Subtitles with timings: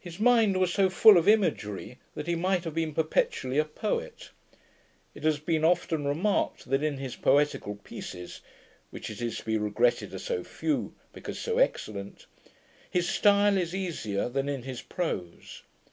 [0.00, 4.30] His mind was so full of imagery, that he might have been perpetually a poet.
[5.14, 8.40] It has been often remarked, that in his poetical pieces,
[8.90, 12.26] which it is to be regretted are so few, because so excellent,
[12.90, 15.62] his style is easier than in his prose.